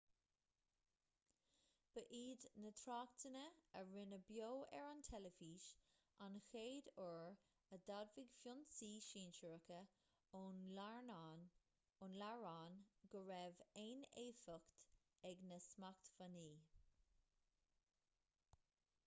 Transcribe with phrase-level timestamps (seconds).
[1.93, 3.41] ba iad na tráchtanna
[3.79, 5.67] a rinneadh beo ar an teilifís
[6.27, 7.37] an chéad uair
[7.77, 9.77] a d'admhaigh foinsí sinsearacha
[10.41, 10.65] ón
[12.21, 12.79] iaráin
[13.15, 14.81] go raibh aon éifeacht
[15.33, 16.57] ag na smachtbhannaí